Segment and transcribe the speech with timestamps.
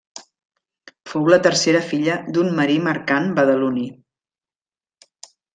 [1.11, 3.87] Fou la tercera filla d'un marí mercant badaloní.